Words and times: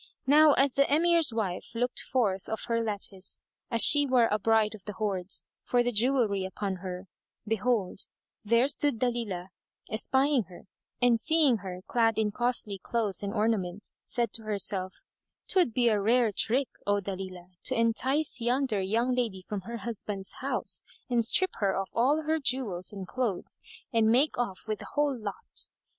Now 0.25 0.53
as 0.53 0.73
the 0.73 0.91
Emir's 0.91 1.31
wife 1.31 1.75
looked 1.75 1.99
forth 1.99 2.49
of 2.49 2.63
her 2.65 2.83
lattice, 2.83 3.43
as 3.69 3.83
she 3.83 4.07
were 4.07 4.27
a 4.31 4.39
Bride 4.39 4.73
of 4.73 4.83
the 4.85 4.93
Hoards[FN#187] 4.95 5.45
for 5.65 5.83
the 5.83 5.91
jewellery 5.91 6.43
upon 6.43 6.77
her, 6.77 7.05
behold, 7.45 8.07
there 8.43 8.67
stood 8.67 8.97
Dalilah 8.97 9.49
espying 9.91 10.45
her 10.45 10.63
and 11.03 11.19
seeing 11.19 11.57
her 11.57 11.81
clad 11.87 12.17
in 12.17 12.31
costly 12.31 12.79
clothes 12.79 13.21
and 13.21 13.31
ornaments, 13.31 13.99
said 14.03 14.33
to 14.33 14.41
herself, 14.43 15.03
"'Twould 15.47 15.71
be 15.71 15.87
a 15.87 16.01
rare 16.01 16.31
trick, 16.31 16.69
O 16.87 16.99
Dalilah, 16.99 17.51
to 17.65 17.75
entice 17.79 18.41
yonder 18.41 18.81
young 18.81 19.13
lady 19.13 19.43
from 19.47 19.61
her 19.61 19.77
husband's 19.85 20.33
house 20.41 20.81
and 21.11 21.23
strip 21.23 21.51
her 21.57 21.75
of 21.77 21.89
all 21.93 22.23
her 22.23 22.39
jewels 22.39 22.91
and 22.91 23.07
clothes 23.07 23.59
and 23.93 24.07
make 24.07 24.35
off 24.35 24.61
with 24.67 24.79
the 24.79 24.87
whole 24.95 25.15
lot." 25.15 25.69